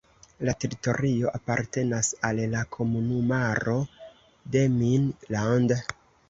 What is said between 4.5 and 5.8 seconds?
"Demmin-Land".